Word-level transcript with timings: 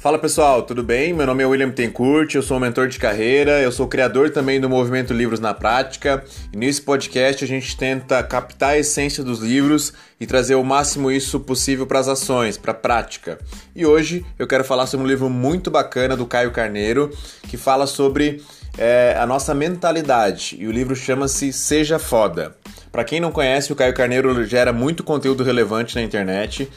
Fala 0.00 0.18
pessoal, 0.18 0.62
tudo 0.62 0.82
bem? 0.82 1.12
Meu 1.12 1.26
nome 1.26 1.42
é 1.42 1.46
William 1.46 1.70
Tencourt, 1.70 2.34
eu 2.34 2.40
sou 2.40 2.56
um 2.56 2.60
mentor 2.60 2.88
de 2.88 2.98
carreira, 2.98 3.60
eu 3.60 3.70
sou 3.70 3.86
criador 3.86 4.30
também 4.30 4.58
do 4.58 4.66
movimento 4.66 5.12
Livros 5.12 5.40
na 5.40 5.52
Prática 5.52 6.24
e 6.50 6.56
nesse 6.56 6.80
podcast 6.80 7.44
a 7.44 7.46
gente 7.46 7.76
tenta 7.76 8.22
captar 8.22 8.70
a 8.70 8.78
essência 8.78 9.22
dos 9.22 9.40
livros 9.40 9.92
e 10.18 10.26
trazer 10.26 10.54
o 10.54 10.64
máximo 10.64 11.10
isso 11.10 11.38
possível 11.38 11.86
para 11.86 11.98
as 11.98 12.08
ações, 12.08 12.56
para 12.56 12.70
a 12.70 12.74
prática. 12.74 13.38
E 13.76 13.84
hoje 13.84 14.24
eu 14.38 14.46
quero 14.46 14.64
falar 14.64 14.86
sobre 14.86 15.04
um 15.04 15.08
livro 15.08 15.28
muito 15.28 15.70
bacana 15.70 16.16
do 16.16 16.24
Caio 16.24 16.50
Carneiro 16.50 17.10
que 17.42 17.58
fala 17.58 17.86
sobre 17.86 18.42
é, 18.78 19.14
a 19.20 19.26
nossa 19.26 19.52
mentalidade 19.52 20.56
e 20.58 20.66
o 20.66 20.72
livro 20.72 20.96
chama-se 20.96 21.52
Seja 21.52 21.98
Foda. 21.98 22.56
Para 22.90 23.04
quem 23.04 23.20
não 23.20 23.30
conhece, 23.30 23.70
o 23.70 23.76
Caio 23.76 23.92
Carneiro 23.92 24.46
gera 24.46 24.72
muito 24.72 25.04
conteúdo 25.04 25.44
relevante 25.44 25.94
na 25.94 26.00
internet 26.00 26.70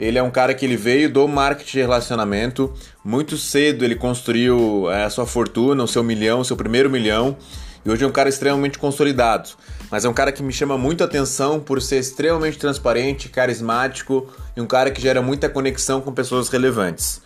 ele 0.00 0.18
é 0.18 0.22
um 0.22 0.30
cara 0.30 0.54
que 0.54 0.64
ele 0.64 0.78
veio 0.78 1.12
do 1.12 1.28
marketing 1.28 1.72
de 1.72 1.80
relacionamento. 1.80 2.72
Muito 3.04 3.36
cedo 3.36 3.84
ele 3.84 3.94
construiu 3.94 4.90
é, 4.90 5.04
a 5.04 5.10
sua 5.10 5.26
fortuna, 5.26 5.84
o 5.84 5.86
seu 5.86 6.02
milhão, 6.02 6.40
o 6.40 6.44
seu 6.44 6.56
primeiro 6.56 6.88
milhão. 6.88 7.36
E 7.84 7.90
hoje 7.90 8.02
é 8.02 8.06
um 8.06 8.10
cara 8.10 8.30
extremamente 8.30 8.78
consolidado. 8.78 9.50
Mas 9.90 10.06
é 10.06 10.08
um 10.08 10.14
cara 10.14 10.32
que 10.32 10.42
me 10.42 10.54
chama 10.54 10.78
muito 10.78 11.04
atenção 11.04 11.60
por 11.60 11.82
ser 11.82 11.98
extremamente 11.98 12.56
transparente, 12.56 13.28
carismático 13.28 14.26
e 14.56 14.60
um 14.62 14.66
cara 14.66 14.90
que 14.90 15.02
gera 15.02 15.20
muita 15.20 15.50
conexão 15.50 16.00
com 16.00 16.14
pessoas 16.14 16.48
relevantes. 16.48 17.20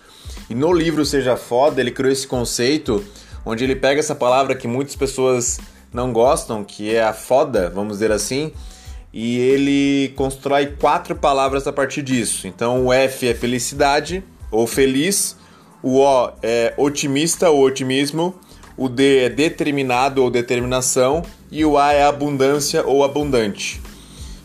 E 0.51 0.55
no 0.55 0.73
livro 0.73 1.07
Seja 1.07 1.37
Foda, 1.37 1.81
ele 1.81 1.93
criou 1.93 2.13
esse 2.13 2.27
conceito 2.27 3.05
onde 3.47 3.63
ele 3.63 3.77
pega 3.77 4.01
essa 4.01 4.17
palavra 4.17 4.57
que 4.57 4.67
muitas 4.67 4.97
pessoas 4.97 5.61
não 5.93 6.13
gostam, 6.13 6.65
que 6.65 6.93
é 6.93 7.05
a 7.05 7.13
foda, 7.13 7.71
vamos 7.71 7.95
dizer 7.95 8.11
assim, 8.11 8.53
e 9.17 9.39
ele 9.39 10.13
constrói 10.17 10.67
quatro 10.67 11.15
palavras 11.15 11.69
a 11.69 11.73
partir 11.73 12.03
disso. 12.03 12.49
Então 12.49 12.87
o 12.87 12.93
F 12.93 13.29
é 13.29 13.33
felicidade 13.33 14.25
ou 14.51 14.67
feliz, 14.67 15.37
o 15.81 16.01
O 16.01 16.33
é 16.43 16.75
otimista 16.77 17.49
ou 17.49 17.65
otimismo, 17.65 18.35
o 18.77 18.89
D 18.89 19.19
é 19.19 19.29
determinado 19.29 20.21
ou 20.21 20.31
determinação 20.31 21.23
e 21.49 21.65
o 21.65 21.79
A 21.79 21.93
é 21.93 22.03
abundância 22.03 22.85
ou 22.85 23.05
abundante. 23.05 23.81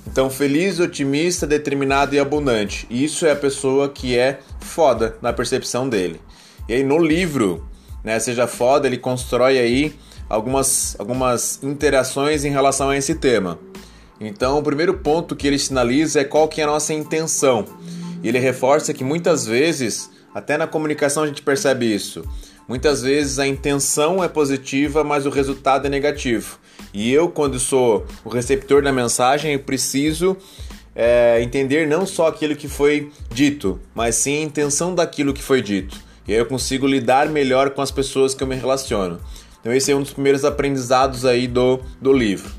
Então 0.06 0.30
feliz, 0.30 0.80
otimista, 0.80 1.48
determinado 1.48 2.14
e 2.14 2.20
abundante. 2.20 2.86
Isso 2.92 3.26
é 3.26 3.32
a 3.32 3.36
pessoa 3.36 3.90
que 3.90 4.16
é 4.16 4.40
foda 4.60 5.18
na 5.20 5.34
percepção 5.34 5.90
dele. 5.90 6.22
E 6.68 6.74
aí 6.74 6.84
no 6.84 7.00
livro, 7.00 7.66
né, 8.04 8.20
seja 8.20 8.46
foda, 8.46 8.86
ele 8.86 9.00
constrói 9.00 9.58
aí 9.58 9.96
algumas 10.30 10.96
algumas 11.00 11.60
interações 11.64 12.46
em 12.46 12.52
relação 12.52 12.90
a 12.90 12.98
esse 12.98 13.16
tema. 13.16 13.58
Então, 14.20 14.58
o 14.58 14.64
primeiro 14.64 14.96
ponto 14.96 15.36
que 15.36 15.48
ele 15.48 15.58
sinaliza 15.58 16.22
é 16.22 16.24
qual 16.24 16.48
que 16.48 16.60
é 16.60 16.64
a 16.64 16.68
nossa 16.68 16.94
intenção. 16.94 17.66
E 18.22 18.28
ele 18.28 18.40
reforça 18.40 18.94
que 18.94 19.04
muitas 19.04 19.46
vezes, 19.46 20.10
até 20.34 20.58
na 20.58 20.68
comunicação 20.68 21.24
a 21.24 21.28
gente 21.28 21.42
percebe 21.42 21.94
isso. 21.94 22.24
Muitas 22.68 23.02
vezes 23.02 23.40
a 23.40 23.48
intenção 23.48 24.24
é 24.24 24.28
positiva, 24.28 25.04
mas 25.04 25.26
o 25.26 25.30
resultado 25.30 25.88
é 25.88 25.90
negativo. 25.90 26.60
E 26.94 27.12
eu, 27.12 27.30
quando 27.30 27.60
sou 27.60 28.06
o 28.24 28.30
receptor 28.30 28.84
da 28.84 28.92
mensagem, 28.92 29.58
preciso 29.58 30.38
é, 30.96 31.42
entender 31.42 31.88
não 31.88 32.06
só 32.06 32.28
aquilo 32.28 32.56
que 32.56 32.68
foi 32.68 33.12
dito, 33.34 33.80
mas 33.96 34.16
sim 34.16 34.40
a 34.40 34.44
intenção 34.44 34.94
daquilo 34.94 35.34
que 35.34 35.42
foi 35.42 35.62
dito. 35.62 35.98
E 36.28 36.34
aí 36.34 36.38
eu 36.38 36.46
consigo 36.46 36.86
lidar 36.86 37.28
melhor 37.30 37.72
com 37.72 37.82
as 37.82 37.90
pessoas 37.90 38.36
que 38.36 38.44
eu 38.44 38.48
me 38.48 38.56
relaciono. 38.56 39.20
Então 39.60 39.74
esse 39.74 39.92
é 39.92 39.96
um 39.96 40.02
dos 40.02 40.14
primeiros 40.14 40.46
aprendizados 40.46 41.26
aí 41.26 41.48
do, 41.48 41.80
do 42.02 42.14
livro. 42.14 42.59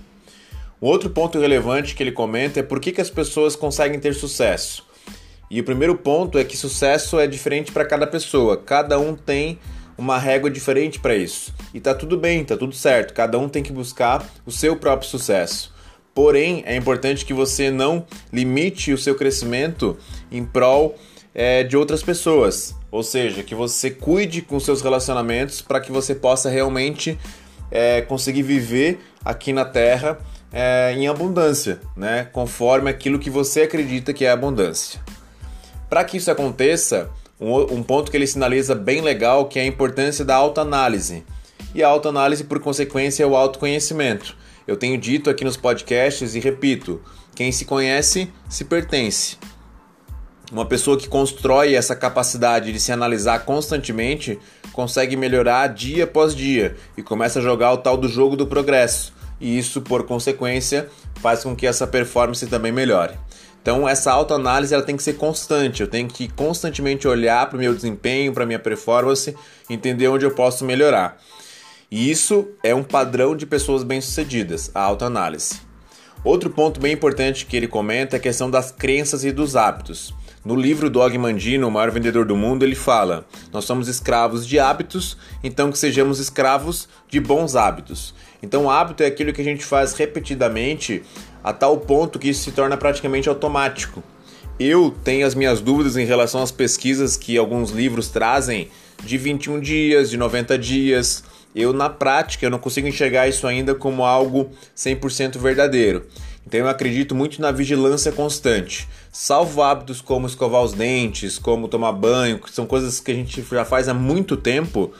Um 0.82 0.86
outro 0.86 1.10
ponto 1.10 1.38
relevante 1.38 1.94
que 1.94 2.02
ele 2.02 2.12
comenta 2.12 2.60
é 2.60 2.62
por 2.62 2.80
que, 2.80 2.90
que 2.90 3.02
as 3.02 3.10
pessoas 3.10 3.54
conseguem 3.54 4.00
ter 4.00 4.14
sucesso. 4.14 4.86
E 5.50 5.60
o 5.60 5.64
primeiro 5.64 5.94
ponto 5.94 6.38
é 6.38 6.44
que 6.44 6.56
sucesso 6.56 7.18
é 7.20 7.26
diferente 7.26 7.70
para 7.70 7.84
cada 7.84 8.06
pessoa, 8.06 8.56
cada 8.56 8.98
um 8.98 9.14
tem 9.14 9.58
uma 9.98 10.18
régua 10.18 10.50
diferente 10.50 10.98
para 10.98 11.14
isso. 11.14 11.52
E 11.74 11.80
tá 11.80 11.94
tudo 11.94 12.16
bem, 12.16 12.42
tá 12.44 12.56
tudo 12.56 12.74
certo, 12.74 13.12
cada 13.12 13.38
um 13.38 13.46
tem 13.46 13.62
que 13.62 13.72
buscar 13.72 14.26
o 14.46 14.50
seu 14.50 14.74
próprio 14.74 15.10
sucesso. 15.10 15.74
Porém, 16.14 16.62
é 16.64 16.74
importante 16.76 17.26
que 17.26 17.34
você 17.34 17.70
não 17.70 18.06
limite 18.32 18.92
o 18.92 18.98
seu 18.98 19.14
crescimento 19.14 19.98
em 20.32 20.44
prol 20.44 20.96
é, 21.34 21.62
de 21.62 21.76
outras 21.76 22.02
pessoas. 22.02 22.74
Ou 22.90 23.02
seja, 23.02 23.42
que 23.42 23.54
você 23.54 23.90
cuide 23.90 24.40
com 24.40 24.58
seus 24.58 24.80
relacionamentos 24.80 25.60
para 25.60 25.80
que 25.80 25.92
você 25.92 26.14
possa 26.14 26.48
realmente 26.48 27.18
é, 27.70 28.00
conseguir 28.00 28.42
viver 28.42 28.98
aqui 29.24 29.52
na 29.52 29.64
Terra 29.64 30.18
é, 30.52 30.92
em 30.96 31.06
abundância, 31.06 31.80
né? 31.96 32.28
conforme 32.32 32.90
aquilo 32.90 33.18
que 33.18 33.30
você 33.30 33.62
acredita 33.62 34.12
que 34.12 34.24
é 34.24 34.30
abundância. 34.30 35.00
Para 35.88 36.04
que 36.04 36.16
isso 36.16 36.30
aconteça, 36.30 37.10
um, 37.40 37.56
um, 37.74 37.82
ponto 37.82 38.10
que 38.10 38.16
ele 38.16 38.26
sinaliza 38.26 38.74
bem 38.74 39.00
legal 39.00 39.46
que 39.46 39.58
é 39.58 39.62
a 39.62 39.66
importância 39.66 40.24
da 40.24 40.36
autoanálise. 40.36 41.24
E 41.74 41.82
a 41.82 41.88
autoanálise, 41.88 42.44
por 42.44 42.60
consequência, 42.60 43.22
é 43.22 43.26
o 43.26 43.36
autoconhecimento. 43.36 44.36
Eu 44.66 44.76
tenho 44.76 44.98
dito 44.98 45.30
aqui 45.30 45.44
nos 45.44 45.56
podcasts 45.56 46.34
e 46.34 46.40
repito: 46.40 47.00
quem 47.34 47.50
se 47.52 47.64
conhece 47.64 48.30
se 48.48 48.64
pertence. 48.64 49.38
Uma 50.52 50.66
pessoa 50.66 50.98
que 50.98 51.08
constrói 51.08 51.74
essa 51.74 51.94
capacidade 51.94 52.72
de 52.72 52.80
se 52.80 52.90
analisar 52.90 53.44
constantemente 53.44 54.38
consegue 54.72 55.16
melhorar 55.16 55.68
dia 55.68 56.04
após 56.04 56.34
dia 56.34 56.76
e 56.96 57.02
começa 57.02 57.38
a 57.38 57.42
jogar 57.42 57.72
o 57.72 57.78
tal 57.78 57.96
do 57.96 58.08
jogo 58.08 58.36
do 58.36 58.46
progresso 58.46 59.12
e 59.40 59.58
isso, 59.58 59.80
por 59.80 60.04
consequência, 60.04 60.88
faz 61.16 61.42
com 61.42 61.56
que 61.56 61.66
essa 61.66 61.86
performance 61.86 62.46
também 62.46 62.70
melhore. 62.70 63.14
Então, 63.62 63.88
essa 63.88 64.10
autoanálise 64.10 64.72
ela 64.72 64.82
tem 64.82 64.96
que 64.96 65.02
ser 65.02 65.14
constante, 65.14 65.82
eu 65.82 65.88
tenho 65.88 66.08
que 66.08 66.28
constantemente 66.28 67.06
olhar 67.06 67.46
para 67.48 67.56
o 67.56 67.60
meu 67.60 67.74
desempenho, 67.74 68.32
para 68.32 68.44
a 68.44 68.46
minha 68.46 68.58
performance, 68.58 69.34
entender 69.68 70.08
onde 70.08 70.24
eu 70.24 70.30
posso 70.30 70.64
melhorar. 70.64 71.20
E 71.90 72.10
isso 72.10 72.48
é 72.62 72.74
um 72.74 72.82
padrão 72.82 73.36
de 73.36 73.44
pessoas 73.44 73.82
bem-sucedidas, 73.82 74.70
a 74.74 74.80
autoanálise. 74.80 75.60
Outro 76.22 76.50
ponto 76.50 76.80
bem 76.80 76.92
importante 76.92 77.46
que 77.46 77.56
ele 77.56 77.66
comenta 77.66 78.16
é 78.16 78.18
a 78.18 78.20
questão 78.20 78.50
das 78.50 78.70
crenças 78.70 79.24
e 79.24 79.32
dos 79.32 79.56
hábitos. 79.56 80.14
No 80.42 80.56
livro 80.56 80.88
do 80.88 81.00
Og 81.00 81.18
Mandino, 81.18 81.68
o 81.68 81.70
maior 81.70 81.90
vendedor 81.90 82.24
do 82.24 82.34
mundo, 82.34 82.62
ele 82.62 82.74
fala: 82.74 83.26
Nós 83.52 83.66
somos 83.66 83.88
escravos 83.88 84.46
de 84.46 84.58
hábitos, 84.58 85.18
então 85.44 85.70
que 85.70 85.78
sejamos 85.78 86.18
escravos 86.18 86.88
de 87.08 87.20
bons 87.20 87.56
hábitos. 87.56 88.14
Então, 88.42 88.70
hábito 88.70 89.02
é 89.02 89.06
aquilo 89.06 89.34
que 89.34 89.42
a 89.42 89.44
gente 89.44 89.62
faz 89.62 89.92
repetidamente 89.92 91.02
a 91.44 91.52
tal 91.52 91.76
ponto 91.76 92.18
que 92.18 92.30
isso 92.30 92.42
se 92.42 92.52
torna 92.52 92.76
praticamente 92.76 93.28
automático. 93.28 94.02
Eu 94.58 94.94
tenho 95.04 95.26
as 95.26 95.34
minhas 95.34 95.60
dúvidas 95.60 95.98
em 95.98 96.06
relação 96.06 96.42
às 96.42 96.50
pesquisas 96.50 97.18
que 97.18 97.36
alguns 97.36 97.70
livros 97.70 98.08
trazem 98.08 98.68
de 99.02 99.18
21 99.18 99.60
dias, 99.60 100.08
de 100.08 100.16
90 100.16 100.56
dias. 100.58 101.24
Eu, 101.54 101.72
na 101.72 101.90
prática, 101.90 102.46
eu 102.46 102.50
não 102.50 102.58
consigo 102.58 102.88
enxergar 102.88 103.28
isso 103.28 103.46
ainda 103.46 103.74
como 103.74 104.04
algo 104.04 104.50
100% 104.76 105.38
verdadeiro. 105.38 106.06
Então 106.50 106.58
eu 106.58 106.68
acredito 106.68 107.14
muito 107.14 107.40
na 107.40 107.52
vigilância 107.52 108.10
constante. 108.10 108.88
Salvo 109.12 109.62
hábitos 109.62 110.00
como 110.00 110.26
escovar 110.26 110.64
os 110.64 110.72
dentes, 110.72 111.38
como 111.38 111.68
tomar 111.68 111.92
banho, 111.92 112.40
que 112.40 112.50
são 112.50 112.66
coisas 112.66 112.98
que 112.98 113.12
a 113.12 113.14
gente 113.14 113.40
já 113.48 113.64
faz 113.64 113.88
há 113.88 113.94
muito 113.94 114.36
tempo, 114.36 114.92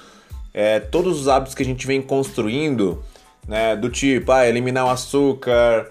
é, 0.55 0.78
todos 0.78 1.21
os 1.21 1.27
hábitos 1.27 1.53
que 1.53 1.65
a 1.65 1.66
gente 1.66 1.88
vem 1.88 2.00
construindo, 2.00 3.03
né, 3.49 3.75
do 3.75 3.91
tipo 3.91 4.31
ah, 4.31 4.47
eliminar 4.47 4.87
o 4.87 4.91
açúcar, 4.91 5.91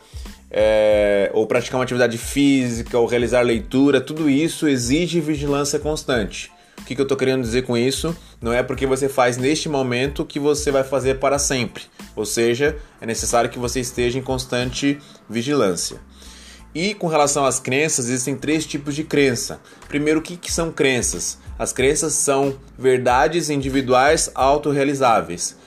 é, 0.50 1.30
ou 1.34 1.46
praticar 1.46 1.78
uma 1.78 1.84
atividade 1.84 2.18
física, 2.18 2.98
ou 2.98 3.06
realizar 3.06 3.42
leitura, 3.42 4.00
tudo 4.00 4.30
isso 4.30 4.66
exige 4.66 5.20
vigilância 5.20 5.78
constante. 5.78 6.50
O 6.80 6.86
que, 6.86 6.96
que 6.96 7.02
eu 7.02 7.04
estou 7.04 7.18
querendo 7.18 7.42
dizer 7.42 7.64
com 7.64 7.78
isso? 7.78 8.16
Não 8.42 8.52
é 8.52 8.64
porque 8.64 8.88
você 8.88 9.08
faz 9.08 9.38
neste 9.38 9.70
momento 9.70 10.26
que 10.26 10.40
você 10.40 10.72
vai 10.72 10.84
fazer 10.84 11.20
para 11.20 11.38
sempre. 11.38 11.84
Ou 12.16 12.26
seja, 12.26 12.78
é 13.00 13.06
necessário 13.06 13.50
que 13.50 13.60
você 13.60 13.80
esteja 13.80 14.18
em 14.18 14.24
constante 14.24 14.98
vigilância. 15.30 16.00
E 16.74 16.94
com 16.94 17.08
relação 17.08 17.46
às 17.46 17.60
crenças, 17.60 18.10
existem 18.10 18.36
três 18.36 18.66
tipos 18.66 18.96
de 18.96 19.04
crença. 19.04 19.60
Primeiro, 19.88 20.20
o 20.20 20.24
que, 20.24 20.38
que 20.38 20.52
são 20.52 20.72
crenças? 20.72 21.40
As 21.58 21.74
crenças 21.74 22.14
são 22.14 22.58
verdades 22.78 23.50
individuais 23.50 24.32
autorrealizáveis. 24.36 25.58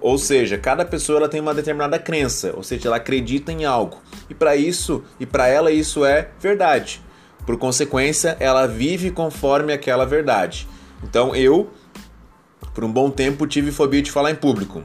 Ou 0.00 0.18
seja, 0.18 0.58
cada 0.58 0.84
pessoa 0.84 1.18
ela 1.18 1.28
tem 1.28 1.40
uma 1.40 1.54
determinada 1.54 1.98
crença, 1.98 2.52
ou 2.56 2.62
seja, 2.62 2.88
ela 2.88 2.96
acredita 2.96 3.52
em 3.52 3.64
algo. 3.64 3.98
E 4.28 4.34
para 4.34 4.56
isso, 4.56 5.04
e 5.20 5.26
para 5.26 5.46
ela 5.46 5.70
isso 5.70 6.04
é 6.04 6.30
verdade. 6.40 7.00
Por 7.46 7.56
consequência, 7.56 8.36
ela 8.40 8.66
vive 8.66 9.10
conforme 9.12 9.72
aquela 9.72 10.04
verdade. 10.04 10.68
Então 11.02 11.34
eu, 11.34 11.70
por 12.74 12.84
um 12.84 12.92
bom 12.92 13.08
tempo, 13.08 13.46
tive 13.46 13.70
fobia 13.70 14.02
de 14.02 14.10
falar 14.10 14.32
em 14.32 14.34
público. 14.34 14.82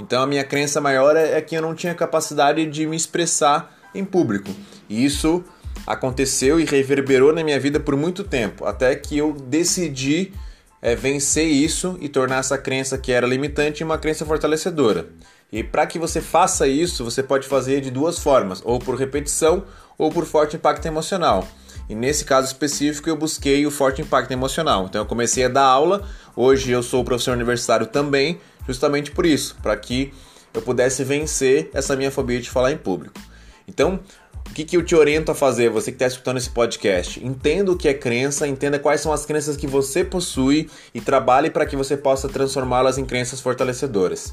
Então 0.00 0.22
a 0.22 0.26
minha 0.26 0.44
crença 0.44 0.80
maior 0.80 1.16
é, 1.16 1.36
é 1.36 1.40
que 1.40 1.56
eu 1.56 1.62
não 1.62 1.74
tinha 1.74 1.94
capacidade 1.94 2.64
de 2.66 2.86
me 2.86 2.96
expressar 2.96 3.76
em 3.94 4.04
público. 4.04 4.50
E 4.88 5.04
isso 5.04 5.44
aconteceu 5.86 6.58
e 6.58 6.64
reverberou 6.64 7.32
na 7.32 7.42
minha 7.42 7.58
vida 7.60 7.78
por 7.78 7.96
muito 7.96 8.24
tempo, 8.24 8.64
até 8.64 8.94
que 8.94 9.18
eu 9.18 9.32
decidi 9.32 10.32
é, 10.80 10.94
vencer 10.94 11.46
isso 11.46 11.96
e 12.00 12.08
tornar 12.08 12.38
essa 12.38 12.58
crença 12.58 12.96
que 12.96 13.12
era 13.12 13.26
limitante 13.26 13.84
uma 13.84 13.98
crença 13.98 14.24
fortalecedora. 14.24 15.08
E 15.52 15.62
para 15.62 15.86
que 15.86 15.98
você 15.98 16.20
faça 16.20 16.66
isso, 16.66 17.04
você 17.04 17.22
pode 17.22 17.46
fazer 17.46 17.80
de 17.80 17.90
duas 17.90 18.18
formas, 18.18 18.60
ou 18.64 18.78
por 18.78 18.96
repetição 18.96 19.64
ou 19.96 20.10
por 20.10 20.24
forte 20.24 20.56
impacto 20.56 20.86
emocional. 20.86 21.46
E 21.88 21.94
nesse 21.94 22.24
caso 22.24 22.46
específico 22.46 23.08
eu 23.08 23.16
busquei 23.16 23.66
o 23.66 23.70
forte 23.70 24.02
impacto 24.02 24.30
emocional. 24.30 24.86
Então 24.86 25.02
eu 25.02 25.06
comecei 25.06 25.44
a 25.44 25.48
dar 25.48 25.64
aula, 25.64 26.06
hoje 26.34 26.70
eu 26.70 26.82
sou 26.82 27.04
professor 27.04 27.32
universitário 27.32 27.86
também, 27.86 28.40
justamente 28.66 29.10
por 29.10 29.26
isso, 29.26 29.56
para 29.62 29.76
que 29.76 30.12
eu 30.52 30.62
pudesse 30.62 31.04
vencer 31.04 31.70
essa 31.74 31.96
minha 31.96 32.10
fobia 32.10 32.40
de 32.40 32.48
falar 32.48 32.72
em 32.72 32.76
público. 32.76 33.20
Então, 33.66 34.00
o 34.48 34.54
que, 34.54 34.64
que 34.64 34.76
eu 34.76 34.84
te 34.84 34.94
oriento 34.94 35.32
a 35.32 35.34
fazer, 35.34 35.68
você 35.68 35.90
que 35.90 35.96
está 35.96 36.06
escutando 36.06 36.36
esse 36.36 36.50
podcast? 36.50 37.24
Entenda 37.24 37.72
o 37.72 37.76
que 37.76 37.88
é 37.88 37.94
crença, 37.94 38.46
entenda 38.46 38.78
quais 38.78 39.00
são 39.00 39.12
as 39.12 39.26
crenças 39.26 39.56
que 39.56 39.66
você 39.66 40.04
possui 40.04 40.70
e 40.94 41.00
trabalhe 41.00 41.50
para 41.50 41.66
que 41.66 41.76
você 41.76 41.96
possa 41.96 42.28
transformá-las 42.28 42.96
em 42.98 43.04
crenças 43.04 43.40
fortalecedoras. 43.40 44.32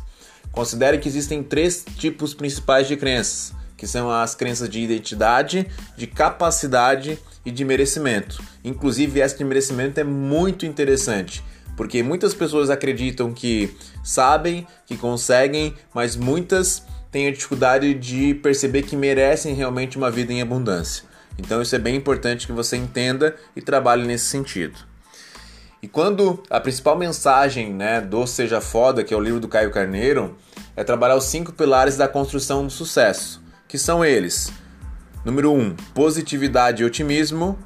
Considere 0.51 0.99
que 0.99 1.07
existem 1.07 1.41
três 1.41 1.83
tipos 1.97 2.33
principais 2.33 2.87
de 2.87 2.97
crenças, 2.97 3.53
que 3.81 3.87
são 3.87 4.11
as 4.11 4.35
crenças 4.35 4.69
de 4.69 4.79
identidade, 4.79 5.65
de 5.97 6.05
capacidade 6.05 7.17
e 7.43 7.49
de 7.49 7.65
merecimento. 7.65 8.39
Inclusive, 8.63 9.19
essa 9.19 9.35
de 9.35 9.43
merecimento 9.43 9.99
é 9.99 10.03
muito 10.03 10.67
interessante, 10.67 11.43
porque 11.75 12.03
muitas 12.03 12.31
pessoas 12.31 12.69
acreditam 12.69 13.33
que 13.33 13.75
sabem, 14.03 14.67
que 14.85 14.95
conseguem, 14.95 15.73
mas 15.95 16.15
muitas 16.15 16.85
têm 17.11 17.27
a 17.27 17.31
dificuldade 17.31 17.95
de 17.95 18.35
perceber 18.35 18.83
que 18.83 18.95
merecem 18.95 19.55
realmente 19.55 19.97
uma 19.97 20.11
vida 20.11 20.31
em 20.31 20.43
abundância. 20.43 21.03
Então, 21.35 21.59
isso 21.59 21.75
é 21.75 21.79
bem 21.79 21.95
importante 21.95 22.45
que 22.45 22.53
você 22.53 22.77
entenda 22.77 23.35
e 23.55 23.63
trabalhe 23.63 24.05
nesse 24.05 24.25
sentido. 24.25 24.77
E 25.81 25.87
quando 25.87 26.43
a 26.51 26.59
principal 26.59 26.95
mensagem 26.95 27.73
né, 27.73 27.99
do 27.99 28.27
Seja 28.27 28.61
Foda, 28.61 29.03
que 29.03 29.11
é 29.11 29.17
o 29.17 29.19
livro 29.19 29.39
do 29.39 29.47
Caio 29.47 29.71
Carneiro, 29.71 30.37
é 30.75 30.83
trabalhar 30.83 31.15
os 31.15 31.23
cinco 31.23 31.51
pilares 31.51 31.97
da 31.97 32.07
construção 32.07 32.63
do 32.63 32.71
sucesso, 32.71 33.40
que 33.71 33.77
são 33.77 34.03
eles: 34.03 34.51
número 35.23 35.53
1, 35.53 35.57
um, 35.57 35.75
positividade 35.95 36.83
e 36.83 36.85
otimismo, 36.85 37.57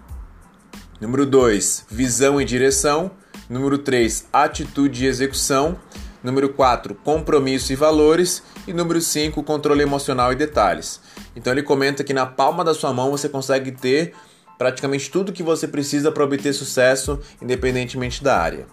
número 1.01 1.25
2, 1.25 1.87
visão 1.89 2.39
e 2.39 2.45
direção, 2.45 3.09
número 3.49 3.79
3, 3.79 4.27
atitude 4.31 5.03
e 5.03 5.07
execução, 5.07 5.75
número 6.23 6.49
4, 6.49 6.93
compromisso 6.93 7.73
e 7.73 7.75
valores 7.75 8.43
e 8.67 8.71
número 8.71 9.01
5, 9.01 9.41
controle 9.41 9.81
emocional 9.81 10.31
e 10.31 10.35
detalhes. 10.35 11.01
Então 11.35 11.51
ele 11.51 11.63
comenta 11.63 12.03
que 12.03 12.13
na 12.13 12.27
palma 12.27 12.63
da 12.63 12.75
sua 12.75 12.93
mão 12.93 13.09
você 13.09 13.27
consegue 13.27 13.71
ter 13.71 14.13
praticamente 14.59 15.09
tudo 15.09 15.33
que 15.33 15.41
você 15.41 15.67
precisa 15.67 16.11
para 16.11 16.23
obter 16.23 16.53
sucesso, 16.53 17.19
independentemente 17.41 18.23
da 18.23 18.37
área. 18.37 18.67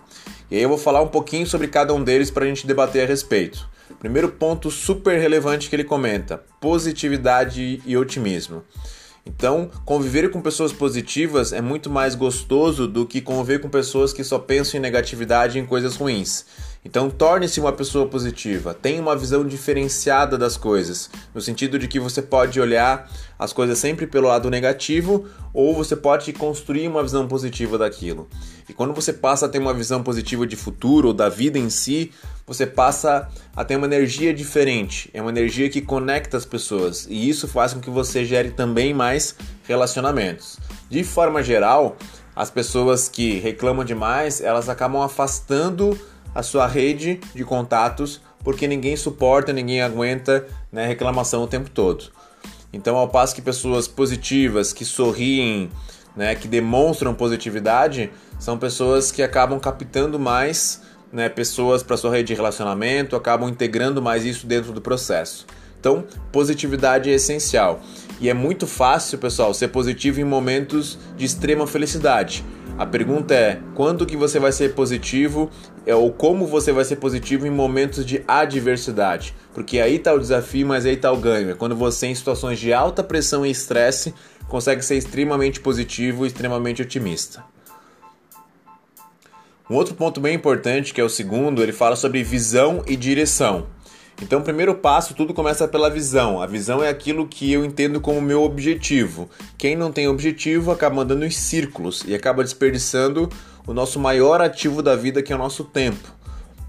E 0.51 0.57
aí 0.57 0.63
eu 0.63 0.69
vou 0.69 0.79
falar 0.79 1.01
um 1.01 1.09
pouquinho 1.09 1.47
sobre 1.47 1.67
cada 1.67 1.95
um 1.95 2.05
deles 2.05 2.31
para 2.31 2.45
a 2.45 2.47
gente 2.49 2.67
debater 2.67 3.05
a 3.05 3.07
respeito. 3.07 3.72
Primeiro 3.99 4.29
ponto 4.29 4.71
super 4.71 5.19
relevante 5.21 5.69
que 5.69 5.77
ele 5.77 5.85
comenta: 5.85 6.43
positividade 6.61 7.83
e 7.85 7.97
otimismo. 7.97 8.63
Então, 9.25 9.71
conviver 9.85 10.31
com 10.31 10.41
pessoas 10.41 10.73
positivas 10.73 11.53
é 11.53 11.61
muito 11.61 11.89
mais 11.89 12.15
gostoso 12.17 12.89
do 12.89 13.07
que 13.07 13.21
conviver 13.21 13.61
com 13.61 13.69
pessoas 13.69 14.13
que 14.13 14.25
só 14.25 14.39
pensam 14.39 14.79
em 14.79 14.83
negatividade 14.83 15.59
e 15.59 15.61
em 15.61 15.67
coisas 15.67 15.95
ruins. 15.95 16.45
Então, 16.85 17.09
torne-se 17.09 17.61
uma 17.61 17.73
pessoa 17.73 18.09
positiva, 18.09 18.75
tenha 18.75 19.01
uma 19.01 19.15
visão 19.15 19.47
diferenciada 19.47 20.37
das 20.37 20.57
coisas, 20.57 21.09
no 21.33 21.41
sentido 21.41 21.79
de 21.79 21.87
que 21.87 22.01
você 22.01 22.21
pode 22.21 22.61
olhar 22.61 23.09
as 23.39 23.53
coisas 23.53 23.79
sempre 23.79 24.05
pelo 24.05 24.27
lado 24.27 24.51
negativo 24.51 25.27
ou 25.55 25.77
você 25.77 25.95
pode 25.95 26.33
construir 26.33 26.89
uma 26.89 27.03
visão 27.03 27.29
positiva 27.29 27.79
daquilo. 27.79 28.29
E 28.69 28.73
quando 28.73 28.93
você 28.93 29.13
passa 29.13 29.47
a 29.47 29.49
ter 29.49 29.59
uma 29.59 29.73
visão 29.73 30.03
positiva 30.03 30.45
de 30.45 30.57
futuro 30.57 31.09
ou 31.09 31.15
da 31.15 31.29
vida 31.29 31.57
em 31.57 31.71
si, 31.71 32.11
você 32.45 32.67
passa 32.67 33.29
a 33.55 33.65
ter 33.65 33.77
uma 33.77 33.87
energia 33.87 34.35
diferente, 34.35 35.09
é 35.15 35.23
uma 35.23 35.31
energia 35.31 35.71
que 35.71 35.81
conecta 35.81 36.37
as 36.37 36.45
pessoas 36.45 37.07
e 37.09 37.29
isso 37.29 37.47
faz 37.47 37.73
com 37.73 37.81
que 37.81 37.91
você 37.91 38.25
gere 38.25 38.51
também 38.51 38.93
mais 38.93 39.37
relacionamentos. 39.69 40.59
De 40.91 41.05
forma 41.05 41.45
geral, 41.45 41.97
as 42.35 42.51
pessoas 42.51 43.09
que 43.09 43.39
reclamam 43.39 43.85
demais, 43.85 44.41
elas 44.41 44.69
acabam 44.69 45.03
afastando 45.03 45.97
a 46.35 46.43
sua 46.43 46.67
rede 46.67 47.21
de 47.35 47.45
contatos, 47.45 48.21
porque 48.43 48.67
ninguém 48.67 48.97
suporta, 48.97 49.53
ninguém 49.53 49.83
aguenta 49.83 50.47
né, 50.71 50.87
reclamação 50.87 51.43
o 51.43 51.47
tempo 51.47 51.71
todo. 51.71 52.11
Então, 52.73 52.97
ao 52.97 53.09
passo 53.09 53.35
que 53.35 53.43
pessoas 53.43 53.87
positivas, 53.87 54.73
que 54.73 54.85
sorriem, 54.85 55.71
né, 56.17 56.35
que 56.35 56.49
demonstram 56.49 57.15
positividade, 57.15 58.11
são 58.39 58.59
pessoas 58.59 59.13
que 59.13 59.23
acabam 59.23 59.61
captando 59.61 60.19
mais 60.19 60.83
né, 61.13 61.29
pessoas 61.29 61.83
para 61.83 61.97
sua 61.97 62.11
rede 62.11 62.29
de 62.29 62.35
relacionamento, 62.35 63.15
acabam 63.15 63.49
integrando 63.49 64.01
mais 64.01 64.25
isso 64.25 64.47
dentro 64.47 64.73
do 64.73 64.81
processo. 64.81 65.47
Então, 65.79 66.05
positividade 66.31 67.11
é 67.11 67.15
essencial. 67.15 67.81
E 68.21 68.29
é 68.29 68.35
muito 68.35 68.67
fácil, 68.67 69.19
pessoal, 69.19 69.53
ser 69.53 69.69
positivo 69.69 70.21
em 70.21 70.25
momentos 70.25 70.97
de 71.17 71.25
extrema 71.25 71.67
felicidade. 71.67 72.45
A 72.79 72.87
pergunta 72.87 73.35
é: 73.35 73.61
quando 73.75 74.07
que 74.07 74.17
você 74.17 74.39
vai 74.39 74.53
ser 74.53 74.75
positivo 74.75 75.51
é, 75.85 75.95
ou 75.95 76.11
como 76.11 76.47
você 76.47 76.73
vai 76.73 76.85
ser 76.85 76.97
positivo 76.97 77.47
em 77.47 77.51
momentos 77.51 78.05
de 78.05 78.25
adversidade? 78.27 79.35
Porque 79.55 79.79
aí 79.79 79.97
está 79.97 80.13
o 80.13 80.19
desafio, 80.19 80.67
mas 80.67 80.87
aí 80.87 80.95
está 80.95 81.13
o 81.13 81.17
ganho. 81.17 81.51
É 81.51 81.55
quando 81.55 81.77
você 81.77 82.07
em 82.07 82.15
situações 82.15 82.59
de 82.59 82.73
alta 82.73 83.03
pressão 83.03 83.45
e 83.45 83.51
estresse 83.51 84.15
consegue 84.49 84.83
ser 84.83 84.97
extremamente 84.97 85.61
positivo 85.61 86.27
extremamente 86.27 86.83
otimista. 86.83 87.45
Um 89.71 89.77
outro 89.77 89.95
ponto 89.95 90.21
bem 90.21 90.35
importante, 90.35 90.93
que 90.93 91.01
é 91.01 91.05
o 91.05 91.09
segundo, 91.09 91.63
ele 91.63 91.73
fala 91.73 91.97
sobre 91.97 92.23
visão 92.23 92.83
e 92.87 92.97
direção. 92.97 93.67
Então, 94.23 94.39
o 94.39 94.43
primeiro 94.43 94.73
passo, 94.77 95.15
tudo 95.15 95.35
começa 95.35 95.67
pela 95.67 95.91
visão. 95.91 96.41
A 96.41 96.47
visão 96.47 96.83
é 96.83 96.89
aquilo 96.89 97.27
que 97.27 97.53
eu 97.53 97.65
entendo 97.65 98.01
como 98.01 98.23
meu 98.23 98.45
objetivo. 98.45 99.29
Quem 99.59 99.75
não 99.75 99.91
tem 99.91 100.07
objetivo 100.07 100.71
acaba 100.71 101.03
andando 101.03 101.27
em 101.27 101.31
círculos 101.31 102.05
e 102.07 102.15
acaba 102.15 102.45
desperdiçando 102.45 103.29
o 103.67 103.75
nosso 103.75 103.99
maior 103.99 104.41
ativo 104.41 104.81
da 104.81 104.95
vida, 104.95 105.23
que 105.23 105.33
é 105.33 105.37
o 105.37 105.39
nosso 105.39 105.65
tempo. 105.65 106.09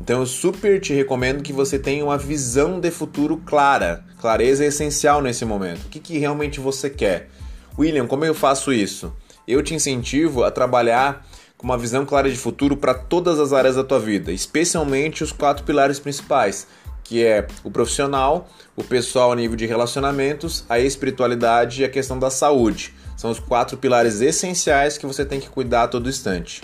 Então, 0.01 0.21
eu 0.21 0.25
super 0.25 0.81
te 0.81 0.93
recomendo 0.93 1.43
que 1.43 1.53
você 1.53 1.77
tenha 1.77 2.03
uma 2.03 2.17
visão 2.17 2.79
de 2.79 2.89
futuro 2.89 3.37
clara. 3.45 4.03
Clareza 4.19 4.63
é 4.63 4.67
essencial 4.67 5.21
nesse 5.21 5.45
momento. 5.45 5.85
O 5.85 5.89
que, 5.89 5.99
que 5.99 6.17
realmente 6.17 6.59
você 6.59 6.89
quer? 6.89 7.29
William, 7.77 8.07
como 8.07 8.25
eu 8.25 8.33
faço 8.33 8.73
isso? 8.73 9.13
Eu 9.47 9.61
te 9.61 9.75
incentivo 9.75 10.43
a 10.43 10.49
trabalhar 10.49 11.23
com 11.55 11.65
uma 11.65 11.77
visão 11.77 12.03
clara 12.03 12.31
de 12.31 12.35
futuro 12.35 12.75
para 12.75 12.95
todas 12.95 13.39
as 13.39 13.53
áreas 13.53 13.75
da 13.75 13.83
tua 13.83 13.99
vida, 13.99 14.31
especialmente 14.31 15.23
os 15.23 15.31
quatro 15.31 15.63
pilares 15.63 15.99
principais 15.99 16.67
que 17.03 17.23
é 17.23 17.47
o 17.63 17.69
profissional, 17.69 18.47
o 18.75 18.83
pessoal 18.83 19.31
a 19.31 19.35
nível 19.35 19.55
de 19.55 19.65
relacionamentos, 19.65 20.63
a 20.69 20.79
espiritualidade 20.79 21.81
e 21.81 21.85
a 21.85 21.89
questão 21.89 22.17
da 22.17 22.29
saúde. 22.29 22.93
São 23.17 23.29
os 23.31 23.39
quatro 23.39 23.77
pilares 23.77 24.21
essenciais 24.21 24.97
que 24.97 25.05
você 25.05 25.25
tem 25.25 25.39
que 25.39 25.49
cuidar 25.49 25.83
a 25.83 25.87
todo 25.87 26.09
instante. 26.09 26.61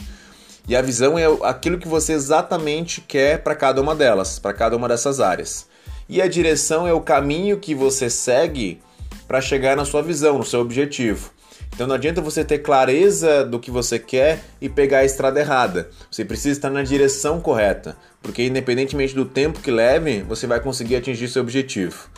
E 0.68 0.76
a 0.76 0.82
visão 0.82 1.18
é 1.18 1.26
aquilo 1.44 1.80
que 1.80 1.88
você 1.88 2.14
exatamente 2.14 3.02
quer 3.02 3.42
para 3.44 3.56
cada 3.56 3.82
uma 3.82 3.96
delas, 3.96 4.38
para 4.38 4.54
cada 4.54 4.76
uma 4.76 4.88
dessas 4.88 5.20
áreas. 5.20 5.68
E 6.08 6.22
a 6.22 6.28
direção 6.28 6.88
é 6.88 6.94
o 6.94 7.02
caminho 7.02 7.58
que 7.58 7.74
você 7.74 8.10
segue 8.10 8.82
para 9.28 9.42
chegar 9.42 9.76
na 9.76 9.86
sua 9.86 10.02
visão, 10.02 10.38
no 10.38 10.46
seu 10.46 10.60
objetivo. 10.60 11.32
Então 11.74 11.88
não 11.88 11.96
adianta 11.96 12.22
você 12.22 12.44
ter 12.44 12.60
clareza 12.60 13.46
do 13.46 13.60
que 13.60 13.72
você 13.72 13.98
quer 13.98 14.44
e 14.60 14.68
pegar 14.68 15.00
a 15.00 15.06
estrada 15.06 15.40
errada. 15.40 15.90
Você 16.12 16.26
precisa 16.26 16.52
estar 16.58 16.70
na 16.70 16.84
direção 16.84 17.40
correta, 17.40 17.96
porque 18.22 18.46
independentemente 18.46 19.16
do 19.16 19.26
tempo 19.26 19.62
que 19.62 19.72
leve, 19.72 20.22
você 20.22 20.46
vai 20.46 20.60
conseguir 20.60 20.98
atingir 20.98 21.28
seu 21.28 21.42
objetivo. 21.42 22.10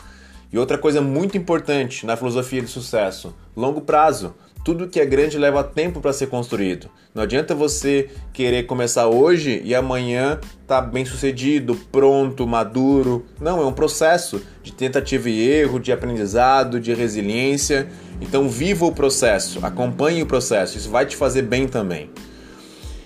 E 0.52 0.58
outra 0.58 0.76
coisa 0.76 1.00
muito 1.00 1.38
importante 1.38 2.04
na 2.04 2.16
filosofia 2.16 2.60
de 2.60 2.68
sucesso: 2.68 3.34
longo 3.56 3.80
prazo. 3.80 4.34
Tudo 4.64 4.86
que 4.86 5.00
é 5.00 5.06
grande 5.06 5.36
leva 5.38 5.64
tempo 5.64 6.00
para 6.00 6.12
ser 6.12 6.28
construído. 6.28 6.88
Não 7.12 7.24
adianta 7.24 7.52
você 7.52 8.08
querer 8.32 8.62
começar 8.64 9.08
hoje 9.08 9.60
e 9.64 9.74
amanhã 9.74 10.38
tá 10.68 10.80
bem 10.80 11.04
sucedido, 11.04 11.74
pronto, 11.90 12.46
maduro. 12.46 13.26
Não, 13.40 13.60
é 13.60 13.66
um 13.66 13.72
processo 13.72 14.40
de 14.62 14.72
tentativa 14.72 15.28
e 15.28 15.40
erro, 15.40 15.80
de 15.80 15.90
aprendizado, 15.90 16.78
de 16.78 16.94
resiliência. 16.94 17.88
Então 18.20 18.48
viva 18.48 18.86
o 18.86 18.92
processo, 18.92 19.58
acompanhe 19.66 20.22
o 20.22 20.26
processo, 20.26 20.78
isso 20.78 20.90
vai 20.90 21.06
te 21.06 21.16
fazer 21.16 21.42
bem 21.42 21.66
também. 21.66 22.08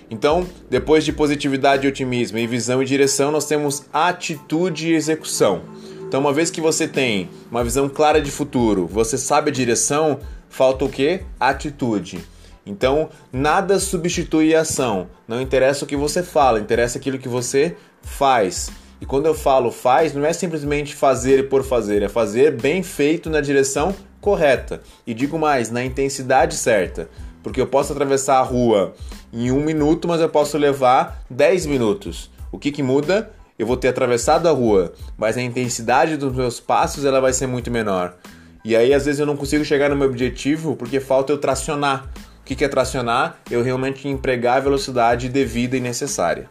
Então, 0.09 0.47
depois 0.69 1.03
de 1.03 1.11
positividade 1.11 1.85
e 1.85 1.89
otimismo 1.89 2.37
e 2.37 2.47
visão 2.47 2.81
e 2.81 2.85
direção, 2.85 3.31
nós 3.31 3.45
temos 3.45 3.83
atitude 3.91 4.89
e 4.89 4.93
execução. 4.93 5.63
Então, 6.07 6.21
uma 6.21 6.31
vez 6.31 6.49
que 6.49 6.61
você 6.61 6.87
tem 6.87 7.29
uma 7.51 7.61
visão 7.61 7.89
clara 7.89 8.21
de 8.21 8.31
futuro, 8.31 8.87
você 8.87 9.17
sabe 9.17 9.49
a 9.49 9.53
direção, 9.53 10.19
falta 10.49 10.85
o 10.85 10.89
que? 10.89 11.21
Atitude. 11.39 12.23
Então, 12.65 13.09
nada 13.31 13.79
substitui 13.79 14.53
a 14.53 14.61
ação. 14.61 15.07
Não 15.27 15.41
interessa 15.41 15.85
o 15.85 15.87
que 15.87 15.95
você 15.95 16.21
fala, 16.21 16.59
interessa 16.59 16.97
aquilo 16.97 17.17
que 17.17 17.29
você 17.29 17.77
faz. 18.01 18.69
E 18.99 19.05
quando 19.05 19.27
eu 19.27 19.33
falo 19.33 19.71
faz, 19.71 20.13
não 20.13 20.25
é 20.25 20.33
simplesmente 20.33 20.95
fazer 20.95 21.49
por 21.49 21.63
fazer, 21.63 22.01
é 22.01 22.09
fazer 22.09 22.51
bem 22.51 22.81
feito 22.83 23.29
na 23.29 23.39
direção 23.39 23.95
correta. 24.19 24.81
E 25.05 25.13
digo 25.13 25.37
mais, 25.37 25.69
na 25.69 25.83
intensidade 25.83 26.55
certa. 26.55 27.09
Porque 27.43 27.61
eu 27.61 27.67
posso 27.67 27.93
atravessar 27.93 28.39
a 28.39 28.43
rua 28.43 28.93
em 29.31 29.51
um 29.51 29.61
minuto, 29.61 30.07
mas 30.07 30.19
eu 30.19 30.27
posso 30.27 30.57
levar 30.57 31.23
10 31.29 31.67
minutos. 31.67 32.29
O 32.51 32.57
que, 32.57 32.71
que 32.71 32.83
muda? 32.83 33.31
Eu 33.57 33.65
vou 33.65 33.77
ter 33.77 33.87
atravessado 33.87 34.47
a 34.47 34.51
rua, 34.51 34.93
mas 35.17 35.37
a 35.37 35.41
intensidade 35.41 36.17
dos 36.17 36.35
meus 36.35 36.59
passos 36.59 37.05
ela 37.05 37.21
vai 37.21 37.33
ser 37.33 37.47
muito 37.47 37.71
menor. 37.71 38.15
E 38.63 38.75
aí 38.75 38.93
às 38.93 39.05
vezes 39.05 39.19
eu 39.19 39.25
não 39.25 39.37
consigo 39.37 39.63
chegar 39.63 39.89
no 39.89 39.95
meu 39.95 40.07
objetivo 40.07 40.75
porque 40.75 40.99
falta 40.99 41.31
eu 41.31 41.37
tracionar, 41.37 42.09
O 42.41 42.43
que 42.43 42.63
é 42.63 42.67
tracionar? 42.67 43.39
Eu 43.51 43.61
realmente 43.61 44.07
empregar 44.07 44.57
a 44.57 44.61
velocidade 44.61 45.27
devida 45.27 45.75
e 45.75 45.81
necessária. 45.81 46.49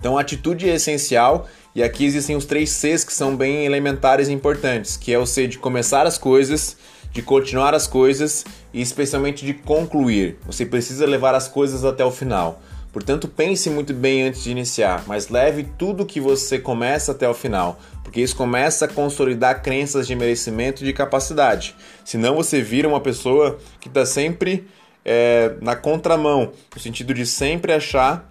Então, 0.00 0.18
a 0.18 0.20
atitude 0.20 0.68
é 0.68 0.74
essencial 0.74 1.48
e 1.76 1.82
aqui 1.82 2.04
existem 2.04 2.34
os 2.34 2.44
três 2.44 2.70
Cs 2.70 3.04
que 3.04 3.12
são 3.12 3.36
bem 3.36 3.64
elementares 3.64 4.26
e 4.26 4.32
importantes, 4.32 4.96
que 4.96 5.12
é 5.12 5.18
o 5.18 5.24
C 5.24 5.46
de 5.46 5.58
começar 5.58 6.04
as 6.08 6.18
coisas, 6.18 6.76
de 7.12 7.22
continuar 7.22 7.72
as 7.72 7.86
coisas 7.86 8.44
e 8.74 8.80
especialmente 8.80 9.46
de 9.46 9.54
concluir. 9.54 10.38
Você 10.44 10.66
precisa 10.66 11.06
levar 11.06 11.36
as 11.36 11.46
coisas 11.46 11.84
até 11.84 12.04
o 12.04 12.10
final. 12.10 12.60
Portanto, 12.92 13.26
pense 13.26 13.70
muito 13.70 13.94
bem 13.94 14.24
antes 14.24 14.44
de 14.44 14.50
iniciar, 14.50 15.04
mas 15.06 15.30
leve 15.30 15.66
tudo 15.78 16.04
que 16.04 16.20
você 16.20 16.58
começa 16.58 17.12
até 17.12 17.26
o 17.26 17.32
final, 17.32 17.80
porque 18.04 18.20
isso 18.20 18.36
começa 18.36 18.84
a 18.84 18.88
consolidar 18.88 19.62
crenças 19.62 20.06
de 20.06 20.14
merecimento 20.14 20.82
e 20.82 20.86
de 20.86 20.92
capacidade. 20.92 21.74
Senão 22.04 22.36
você 22.36 22.60
vira 22.60 22.86
uma 22.86 23.00
pessoa 23.00 23.58
que 23.80 23.88
está 23.88 24.04
sempre 24.04 24.68
é, 25.02 25.54
na 25.62 25.74
contramão, 25.74 26.52
no 26.74 26.80
sentido 26.80 27.14
de 27.14 27.24
sempre 27.24 27.72
achar 27.72 28.30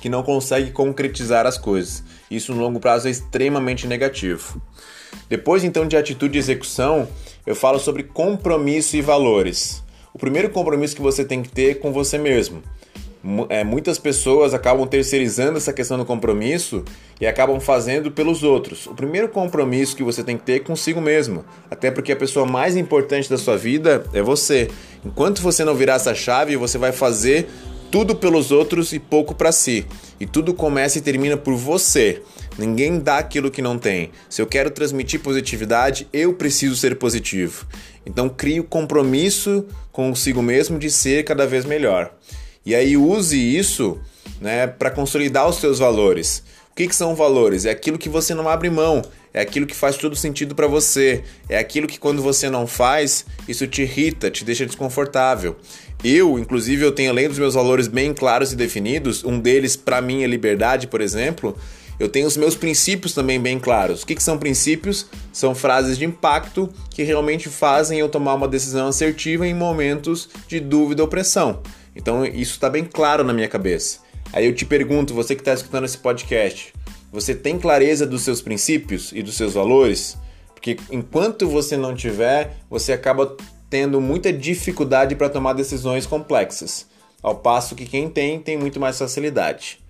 que 0.00 0.08
não 0.08 0.22
consegue 0.22 0.70
concretizar 0.70 1.44
as 1.44 1.58
coisas. 1.58 2.04
Isso 2.30 2.54
no 2.54 2.60
longo 2.60 2.78
prazo 2.78 3.08
é 3.08 3.10
extremamente 3.10 3.84
negativo. 3.84 4.62
Depois 5.28 5.64
então 5.64 5.88
de 5.88 5.96
atitude 5.96 6.38
e 6.38 6.40
execução, 6.40 7.08
eu 7.44 7.56
falo 7.56 7.80
sobre 7.80 8.04
compromisso 8.04 8.96
e 8.96 9.02
valores. 9.02 9.82
O 10.14 10.18
primeiro 10.18 10.50
compromisso 10.50 10.94
que 10.94 11.02
você 11.02 11.24
tem 11.24 11.42
que 11.42 11.48
ter 11.48 11.70
é 11.72 11.74
com 11.74 11.92
você 11.92 12.16
mesmo 12.16 12.62
é, 13.48 13.62
muitas 13.62 13.98
pessoas 13.98 14.54
acabam 14.54 14.86
terceirizando 14.86 15.58
essa 15.58 15.72
questão 15.72 15.98
do 15.98 16.04
compromisso 16.04 16.84
e 17.20 17.26
acabam 17.26 17.60
fazendo 17.60 18.10
pelos 18.10 18.42
outros. 18.42 18.86
O 18.86 18.94
primeiro 18.94 19.28
compromisso 19.28 19.94
que 19.94 20.02
você 20.02 20.22
tem 20.22 20.38
que 20.38 20.44
ter 20.44 20.52
é 20.54 20.60
consigo 20.60 21.00
mesmo, 21.00 21.44
até 21.70 21.90
porque 21.90 22.12
a 22.12 22.16
pessoa 22.16 22.46
mais 22.46 22.76
importante 22.76 23.28
da 23.28 23.36
sua 23.36 23.56
vida 23.56 24.04
é 24.14 24.22
você. 24.22 24.68
Enquanto 25.04 25.42
você 25.42 25.64
não 25.64 25.74
virar 25.74 25.94
essa 25.94 26.14
chave, 26.14 26.56
você 26.56 26.78
vai 26.78 26.92
fazer 26.92 27.48
tudo 27.90 28.14
pelos 28.14 28.52
outros 28.52 28.92
e 28.92 28.98
pouco 28.98 29.34
para 29.34 29.52
si. 29.52 29.84
E 30.18 30.24
tudo 30.24 30.54
começa 30.54 30.98
e 30.98 31.02
termina 31.02 31.36
por 31.36 31.54
você. 31.54 32.22
Ninguém 32.56 33.00
dá 33.00 33.18
aquilo 33.18 33.50
que 33.50 33.60
não 33.60 33.78
tem. 33.78 34.10
Se 34.28 34.40
eu 34.40 34.46
quero 34.46 34.70
transmitir 34.70 35.20
positividade, 35.20 36.06
eu 36.12 36.34
preciso 36.34 36.76
ser 36.76 36.96
positivo. 36.96 37.66
Então 38.06 38.28
crie 38.28 38.60
o 38.60 38.64
compromisso 38.64 39.66
consigo 39.92 40.40
mesmo 40.40 40.78
de 40.78 40.90
ser 40.90 41.24
cada 41.24 41.46
vez 41.46 41.64
melhor. 41.64 42.12
E 42.64 42.74
aí 42.74 42.96
use 42.96 43.36
isso 43.38 43.98
né, 44.40 44.66
para 44.66 44.90
consolidar 44.90 45.48
os 45.48 45.56
seus 45.56 45.78
valores. 45.78 46.42
O 46.70 46.74
que, 46.74 46.86
que 46.86 46.94
são 46.94 47.14
valores? 47.14 47.64
É 47.64 47.70
aquilo 47.70 47.98
que 47.98 48.08
você 48.08 48.34
não 48.34 48.48
abre 48.48 48.70
mão, 48.70 49.02
é 49.34 49.40
aquilo 49.40 49.66
que 49.66 49.74
faz 49.74 49.96
todo 49.96 50.16
sentido 50.16 50.54
para 50.54 50.66
você, 50.66 51.22
é 51.48 51.58
aquilo 51.58 51.86
que 51.86 51.98
quando 51.98 52.22
você 52.22 52.48
não 52.48 52.66
faz, 52.66 53.26
isso 53.48 53.66
te 53.66 53.82
irrita, 53.82 54.30
te 54.30 54.44
deixa 54.44 54.66
desconfortável. 54.66 55.56
Eu, 56.02 56.38
inclusive, 56.38 56.82
eu 56.82 56.92
tenho 56.92 57.10
além 57.10 57.28
dos 57.28 57.38
meus 57.38 57.54
valores 57.54 57.86
bem 57.86 58.14
claros 58.14 58.52
e 58.52 58.56
definidos, 58.56 59.24
um 59.24 59.38
deles 59.38 59.76
para 59.76 60.00
mim 60.00 60.22
é 60.22 60.26
liberdade, 60.26 60.86
por 60.86 61.00
exemplo, 61.00 61.56
eu 61.98 62.08
tenho 62.08 62.26
os 62.26 62.36
meus 62.36 62.56
princípios 62.56 63.12
também 63.12 63.38
bem 63.38 63.58
claros. 63.58 64.02
O 64.02 64.06
que, 64.06 64.14
que 64.14 64.22
são 64.22 64.38
princípios? 64.38 65.06
São 65.30 65.54
frases 65.54 65.98
de 65.98 66.06
impacto 66.06 66.72
que 66.88 67.02
realmente 67.02 67.50
fazem 67.50 67.98
eu 67.98 68.08
tomar 68.08 68.34
uma 68.34 68.48
decisão 68.48 68.88
assertiva 68.88 69.46
em 69.46 69.52
momentos 69.52 70.30
de 70.48 70.58
dúvida 70.58 71.02
ou 71.02 71.08
pressão. 71.08 71.60
Então 71.94 72.24
isso 72.24 72.52
está 72.52 72.68
bem 72.68 72.84
claro 72.84 73.24
na 73.24 73.32
minha 73.32 73.48
cabeça. 73.48 74.00
Aí 74.32 74.46
eu 74.46 74.54
te 74.54 74.64
pergunto, 74.64 75.14
você 75.14 75.34
que 75.34 75.40
está 75.40 75.52
escutando 75.52 75.84
esse 75.84 75.98
podcast, 75.98 76.72
você 77.12 77.34
tem 77.34 77.58
clareza 77.58 78.06
dos 78.06 78.22
seus 78.22 78.40
princípios 78.40 79.10
e 79.12 79.22
dos 79.22 79.36
seus 79.36 79.54
valores? 79.54 80.16
Porque 80.54 80.76
enquanto 80.90 81.48
você 81.48 81.76
não 81.76 81.94
tiver, 81.94 82.56
você 82.68 82.92
acaba 82.92 83.36
tendo 83.68 84.00
muita 84.00 84.32
dificuldade 84.32 85.16
para 85.16 85.28
tomar 85.28 85.52
decisões 85.54 86.06
complexas, 86.06 86.86
ao 87.22 87.36
passo 87.36 87.74
que 87.74 87.86
quem 87.86 88.08
tem 88.08 88.38
tem 88.38 88.56
muito 88.56 88.78
mais 88.78 88.98
facilidade. 88.98 89.80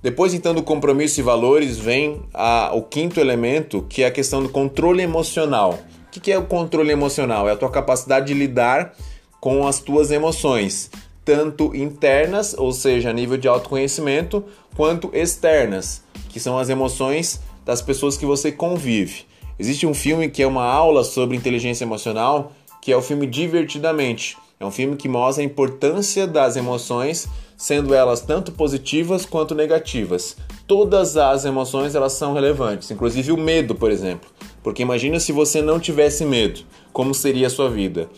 Depois 0.00 0.32
então 0.32 0.54
do 0.54 0.62
compromisso 0.62 1.18
e 1.18 1.22
valores 1.24 1.76
vem 1.76 2.22
a, 2.32 2.70
o 2.72 2.82
quinto 2.82 3.18
elemento, 3.18 3.84
que 3.88 4.04
é 4.04 4.06
a 4.06 4.10
questão 4.10 4.40
do 4.42 4.48
controle 4.48 5.02
emocional. 5.02 5.80
O 6.06 6.10
que, 6.10 6.20
que 6.20 6.30
é 6.30 6.38
o 6.38 6.46
controle 6.46 6.92
emocional? 6.92 7.48
É 7.48 7.52
a 7.52 7.56
tua 7.56 7.70
capacidade 7.70 8.26
de 8.26 8.34
lidar 8.34 8.94
com 9.40 9.66
as 9.66 9.80
tuas 9.80 10.10
emoções 10.12 10.90
tanto 11.28 11.76
internas, 11.76 12.54
ou 12.56 12.72
seja, 12.72 13.10
a 13.10 13.12
nível 13.12 13.36
de 13.36 13.46
autoconhecimento, 13.46 14.42
quanto 14.74 15.10
externas, 15.12 16.02
que 16.30 16.40
são 16.40 16.58
as 16.58 16.70
emoções 16.70 17.42
das 17.66 17.82
pessoas 17.82 18.16
que 18.16 18.24
você 18.24 18.50
convive. 18.50 19.26
Existe 19.58 19.86
um 19.86 19.92
filme 19.92 20.30
que 20.30 20.42
é 20.42 20.46
uma 20.46 20.64
aula 20.64 21.04
sobre 21.04 21.36
inteligência 21.36 21.84
emocional, 21.84 22.52
que 22.80 22.90
é 22.90 22.96
o 22.96 23.02
filme 23.02 23.26
Divertidamente. 23.26 24.38
É 24.58 24.64
um 24.64 24.70
filme 24.70 24.96
que 24.96 25.06
mostra 25.06 25.42
a 25.42 25.44
importância 25.44 26.26
das 26.26 26.56
emoções, 26.56 27.28
sendo 27.58 27.92
elas 27.92 28.22
tanto 28.22 28.50
positivas 28.50 29.26
quanto 29.26 29.54
negativas. 29.54 30.34
Todas 30.66 31.18
as 31.18 31.44
emoções 31.44 31.94
elas 31.94 32.14
são 32.14 32.32
relevantes, 32.32 32.90
inclusive 32.90 33.32
o 33.32 33.36
medo, 33.36 33.74
por 33.74 33.90
exemplo. 33.90 34.30
Porque 34.62 34.80
imagina 34.80 35.20
se 35.20 35.30
você 35.30 35.60
não 35.60 35.78
tivesse 35.78 36.24
medo, 36.24 36.60
como 36.90 37.12
seria 37.12 37.48
a 37.48 37.50
sua 37.50 37.68
vida? 37.68 38.08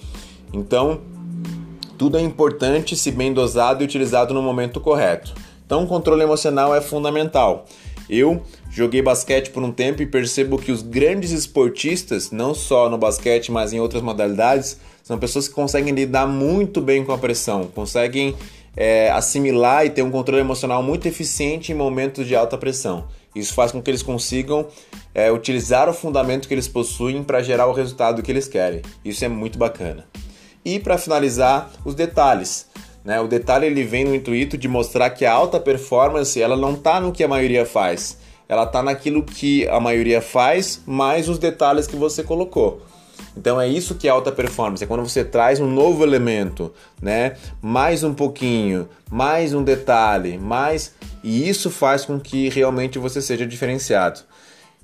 Então, 0.52 1.00
tudo 2.00 2.16
é 2.16 2.23
importante 2.23 2.97
se 2.97 3.11
bem 3.11 3.30
dosado 3.30 3.83
e 3.83 3.85
utilizado 3.85 4.33
no 4.33 4.40
momento 4.40 4.80
correto. 4.80 5.35
Então, 5.66 5.85
o 5.85 5.87
controle 5.87 6.23
emocional 6.23 6.75
é 6.75 6.80
fundamental. 6.80 7.66
Eu 8.09 8.42
joguei 8.71 9.02
basquete 9.02 9.50
por 9.50 9.62
um 9.62 9.71
tempo 9.71 10.00
e 10.00 10.07
percebo 10.07 10.57
que 10.57 10.73
os 10.73 10.80
grandes 10.80 11.30
esportistas, 11.30 12.30
não 12.30 12.54
só 12.54 12.88
no 12.88 12.97
basquete, 12.97 13.52
mas 13.52 13.75
em 13.75 13.80
outras 13.80 14.02
modalidades, 14.02 14.78
são 15.02 15.19
pessoas 15.19 15.47
que 15.47 15.52
conseguem 15.52 15.92
lidar 15.92 16.26
muito 16.26 16.80
bem 16.80 17.04
com 17.04 17.12
a 17.12 17.19
pressão, 17.19 17.66
conseguem 17.66 18.35
é, 18.75 19.11
assimilar 19.11 19.85
e 19.85 19.90
ter 19.90 20.00
um 20.00 20.11
controle 20.11 20.40
emocional 20.40 20.83
muito 20.83 21.07
eficiente 21.07 21.71
em 21.71 21.75
momentos 21.75 22.26
de 22.26 22.35
alta 22.35 22.57
pressão. 22.57 23.04
Isso 23.37 23.52
faz 23.52 23.73
com 23.73 23.83
que 23.83 23.90
eles 23.90 24.02
consigam 24.02 24.66
é, 25.14 25.30
utilizar 25.30 25.87
o 25.87 25.92
fundamento 25.92 26.49
que 26.49 26.54
eles 26.54 26.66
possuem 26.66 27.23
para 27.23 27.42
gerar 27.42 27.66
o 27.66 27.75
resultado 27.75 28.23
que 28.23 28.33
eles 28.33 28.49
querem. 28.49 28.80
Isso 29.04 29.23
é 29.23 29.28
muito 29.28 29.59
bacana. 29.59 30.07
E 30.64 30.79
para 30.79 30.99
finalizar, 30.99 31.71
os 31.85 31.95
detalhes. 31.95 32.67
Né? 33.05 33.21
O 33.21 33.26
detalhe 33.26 33.67
ele 33.67 33.83
vem 33.83 34.05
no 34.05 34.14
intuito 34.14 34.59
de 34.59 34.69
mostrar 34.69 35.11
que 35.11 35.25
a 35.25 35.33
alta 35.33 35.59
performance 35.59 36.40
ela 36.40 36.57
não 36.57 36.75
está 36.75 37.00
no 37.00 37.12
que 37.12 37.25
a 37.25 37.29
maioria 37.29 37.64
faz, 37.64 38.19
ela 38.49 38.64
está 38.64 38.83
naquilo 38.83 39.23
que 39.23 39.67
a 39.69 39.81
maioria 39.81 40.21
faz, 40.21 40.83
mais 40.87 41.29
os 41.29 41.38
detalhes 41.38 41.87
que 41.87 41.97
você 41.97 42.23
colocou. 42.23 42.83
Então 43.37 43.61
é 43.61 43.69
isso 43.69 43.95
que 43.95 44.09
é 44.09 44.11
alta 44.11 44.33
performance, 44.33 44.83
é 44.83 44.87
quando 44.87 45.09
você 45.09 45.25
traz 45.25 45.61
um 45.61 45.71
novo 45.71 46.02
elemento, 46.02 46.73
né? 47.00 47.37
Mais 47.62 48.02
um 48.02 48.12
pouquinho, 48.12 48.88
mais 49.11 49.55
um 49.55 49.62
detalhe, 49.62 50.37
mais 50.37 50.95
e 51.23 51.49
isso 51.49 51.71
faz 51.71 52.05
com 52.05 52.19
que 52.19 52.49
realmente 52.49 52.99
você 52.99 53.23
seja 53.23 53.47
diferenciado. 53.47 54.21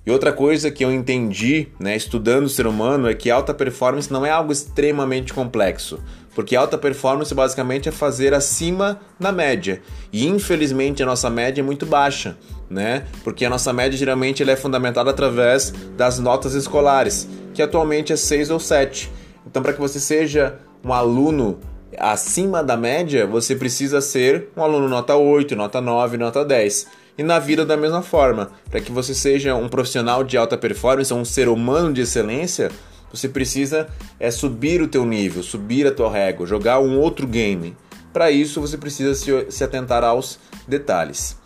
E 0.07 0.11
outra 0.13 0.33
coisa 0.33 0.71
que 0.71 0.85
eu 0.85 0.93
entendi, 0.93 1.67
né, 1.81 1.97
estudando 1.97 2.45
o 2.45 2.49
ser 2.49 2.69
humano, 2.69 3.09
é 3.09 3.15
que 3.15 3.29
alta 3.29 3.53
performance 3.53 4.13
não 4.13 4.25
é 4.25 4.31
algo 4.31 4.53
extremamente 4.53 5.35
complexo, 5.35 5.99
porque 6.33 6.55
alta 6.55 6.79
performance 6.79 7.35
basicamente 7.35 7.89
é 7.89 7.93
fazer 7.93 8.33
acima 8.33 9.01
da 9.19 9.33
média. 9.33 9.83
E 10.13 10.25
infelizmente 10.29 11.03
a 11.03 11.07
nossa 11.07 11.29
média 11.29 11.61
é 11.61 11.65
muito 11.65 11.85
baixa, 11.85 12.39
né? 12.71 13.05
Porque 13.25 13.45
a 13.45 13.51
nossa 13.51 13.73
média 13.73 13.99
geralmente 13.99 14.45
ela 14.45 14.53
é 14.53 14.57
fundamentada 14.57 15.11
através 15.11 15.75
das 15.97 16.21
notas 16.21 16.55
escolares, 16.55 17.29
que 17.53 17.61
atualmente 17.61 18.13
é 18.13 18.17
6 18.17 18.51
ou 18.51 18.61
7. 18.61 19.11
Então 19.45 19.61
para 19.61 19.73
que 19.73 19.81
você 19.81 19.99
seja 19.99 20.57
um 20.85 20.93
aluno 20.93 21.59
acima 21.99 22.63
da 22.63 22.77
média, 22.77 23.27
você 23.27 23.57
precisa 23.57 24.01
ser 24.01 24.51
um 24.57 24.63
aluno 24.63 24.89
nota 24.89 25.17
8, 25.17 25.57
nota 25.57 25.81
9, 25.81 26.17
nota 26.17 26.45
10 26.45 27.06
e 27.19 27.23
na 27.23 27.39
vida 27.39 27.65
da 27.65 27.77
mesma 27.77 28.03
forma. 28.03 28.51
Para 28.71 28.81
que 28.81 28.93
você 28.93 29.15
seja 29.15 29.55
um 29.55 29.69
profissional 29.69 30.23
de 30.23 30.37
alta 30.37 30.57
performance, 30.57 31.13
um 31.13 31.25
ser 31.25 31.49
humano 31.49 31.93
de 31.93 32.03
excelência, 32.03 32.71
você 33.13 33.29
precisa 33.29 33.89
é 34.19 34.31
subir 34.31 34.83
o 34.83 34.89
teu 34.89 35.05
nível, 35.05 35.43
subir 35.43 35.87
a 35.87 35.93
tua 35.93 36.11
régua, 36.11 36.47
jogar 36.47 36.81
um 36.81 36.99
outro 36.99 37.27
game. 37.27 37.77
Para 38.13 38.31
isso 38.31 38.61
você 38.61 38.77
precisa 38.77 39.15
se, 39.15 39.51
se 39.51 39.65
atentar 39.65 40.03
aos 40.05 40.39
detalhes. 40.67 41.37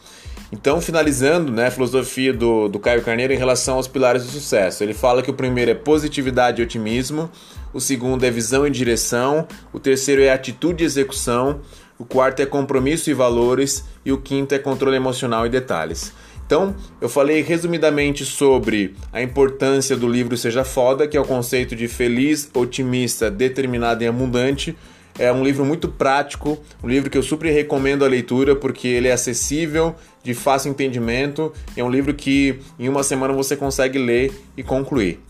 Então, 0.52 0.80
finalizando 0.80 1.52
né, 1.52 1.68
a 1.68 1.70
filosofia 1.70 2.32
do, 2.32 2.68
do 2.68 2.80
Caio 2.80 3.02
Carneiro 3.02 3.32
em 3.32 3.36
relação 3.36 3.76
aos 3.76 3.86
pilares 3.86 4.24
do 4.24 4.32
sucesso. 4.32 4.82
Ele 4.82 4.92
fala 4.92 5.22
que 5.22 5.30
o 5.30 5.34
primeiro 5.34 5.70
é 5.70 5.74
positividade 5.74 6.60
e 6.60 6.64
otimismo, 6.64 7.30
o 7.72 7.80
segundo 7.80 8.24
é 8.24 8.30
visão 8.30 8.66
e 8.66 8.70
direção, 8.70 9.46
o 9.72 9.78
terceiro 9.78 10.22
é 10.22 10.32
atitude 10.32 10.82
e 10.82 10.86
execução, 10.86 11.60
o 12.00 12.04
quarto 12.06 12.40
é 12.40 12.46
compromisso 12.46 13.10
e 13.10 13.14
valores 13.14 13.84
e 14.06 14.10
o 14.10 14.16
quinto 14.16 14.54
é 14.54 14.58
controle 14.58 14.96
emocional 14.96 15.44
e 15.44 15.50
detalhes. 15.50 16.14
Então, 16.46 16.74
eu 16.98 17.10
falei 17.10 17.42
resumidamente 17.42 18.24
sobre 18.24 18.94
a 19.12 19.20
importância 19.20 19.94
do 19.94 20.08
livro 20.08 20.34
Seja 20.34 20.64
Foda, 20.64 21.06
que 21.06 21.14
é 21.14 21.20
o 21.20 21.26
conceito 21.26 21.76
de 21.76 21.86
feliz, 21.86 22.50
otimista, 22.54 23.30
determinado 23.30 24.02
e 24.02 24.06
abundante. 24.06 24.74
É 25.18 25.30
um 25.30 25.44
livro 25.44 25.62
muito 25.62 25.88
prático, 25.88 26.58
um 26.82 26.88
livro 26.88 27.10
que 27.10 27.18
eu 27.18 27.22
super 27.22 27.52
recomendo 27.52 28.02
a 28.02 28.08
leitura 28.08 28.56
porque 28.56 28.88
ele 28.88 29.08
é 29.08 29.12
acessível, 29.12 29.94
de 30.24 30.32
fácil 30.32 30.70
entendimento, 30.70 31.52
é 31.76 31.84
um 31.84 31.90
livro 31.90 32.14
que 32.14 32.60
em 32.78 32.88
uma 32.88 33.02
semana 33.02 33.34
você 33.34 33.54
consegue 33.56 33.98
ler 33.98 34.32
e 34.56 34.62
concluir. 34.62 35.20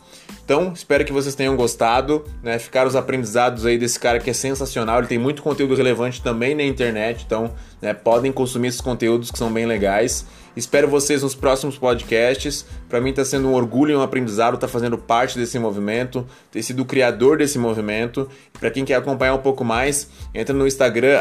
Então, 0.51 0.73
espero 0.75 1.05
que 1.05 1.13
vocês 1.13 1.37
tenham 1.37 1.55
gostado, 1.55 2.25
né? 2.43 2.59
Ficaram 2.59 2.89
os 2.89 2.97
aprendizados 2.97 3.65
aí 3.65 3.79
desse 3.79 4.01
cara 4.01 4.19
que 4.19 4.29
é 4.29 4.33
sensacional. 4.33 4.99
Ele 4.99 5.07
tem 5.07 5.17
muito 5.17 5.45
conteúdo 5.45 5.77
relevante 5.77 6.21
também 6.21 6.57
na 6.57 6.65
internet, 6.65 7.23
então 7.25 7.55
né, 7.81 7.95
podem 7.95 8.33
consumir 8.33 8.67
esses 8.67 8.81
conteúdos 8.81 9.31
que 9.31 9.39
são 9.39 9.53
bem 9.53 9.65
legais. 9.65 10.27
Espero 10.57 10.89
vocês 10.89 11.23
nos 11.23 11.37
próximos 11.37 11.79
podcasts. 11.79 12.67
Para 12.89 13.01
mim 13.01 13.11
está 13.11 13.25
sendo 13.25 13.47
um 13.47 13.55
orgulho 13.55 13.93
e 13.93 13.95
um 13.95 14.03
aprendizado 14.03 14.55
estar 14.55 14.67
tá 14.67 14.73
fazendo 14.73 14.99
parte 14.99 15.39
desse 15.39 15.57
movimento, 15.57 16.27
ter 16.51 16.65
sido 16.65 16.83
o 16.83 16.85
criador 16.85 17.39
desse 17.39 17.57
movimento. 17.57 18.29
Para 18.59 18.73
quem 18.73 18.85
quer 18.85 18.97
acompanhar 18.97 19.35
um 19.35 19.43
pouco 19.43 19.63
mais, 19.65 20.11
entra 20.35 20.53
no 20.53 20.67
Instagram 20.67 21.17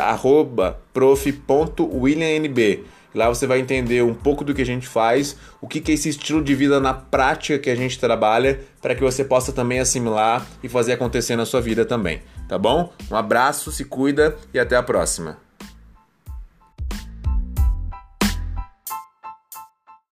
prof.williamnb. 0.92 2.84
Lá 3.14 3.28
você 3.28 3.48
vai 3.48 3.60
entender 3.60 4.04
um 4.04 4.14
pouco 4.14 4.44
do 4.44 4.54
que 4.54 4.62
a 4.62 4.66
gente 4.66 4.88
faz, 4.88 5.36
o 5.62 5.68
que 5.68 5.92
é 5.92 5.94
esse 5.94 6.10
estilo 6.10 6.44
de 6.44 6.54
vida 6.54 6.80
na 6.80 6.94
prática 6.94 7.58
que 7.58 7.70
a 7.70 7.76
gente 7.76 8.00
trabalha, 8.00 8.60
para 8.82 8.96
que 8.96 9.02
você 9.02 9.24
possa 9.24 9.52
também 9.52 9.80
assimilar 9.80 10.46
e 10.64 10.70
fazer 10.70 10.94
acontecer 10.94 11.36
na 11.36 11.46
sua 11.46 11.62
vida 11.62 11.86
também, 11.86 12.22
tá 12.48 12.58
bom? 12.58 12.94
Um 13.10 13.16
abraço, 13.16 13.72
se 13.72 13.86
cuida 13.86 14.38
e 14.54 14.60
até 14.60 14.76
a 14.76 14.84
próxima. 14.84 15.49